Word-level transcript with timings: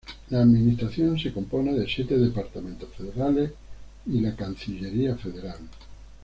La 0.31 0.39
Administración 0.41 1.19
se 1.19 1.31
compone 1.31 1.73
de 1.75 1.87
siete 1.87 2.17
departamentos 2.17 2.89
federales 2.97 3.51
y 4.07 4.19
la 4.19 4.35
Cancillería 4.35 5.15
Federal. 5.15 5.59